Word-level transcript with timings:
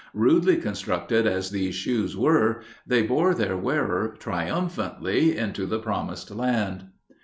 Rudely 0.15 0.57
constructed 0.57 1.27
as 1.27 1.51
these 1.51 1.75
shoes 1.75 2.17
were, 2.17 2.63
they 2.87 3.03
bore 3.03 3.35
their 3.35 3.55
wearer 3.55 4.15
triumphantly 4.17 5.37
into 5.37 5.67
the 5.67 5.77
promised 5.77 6.31
land. 6.31 6.85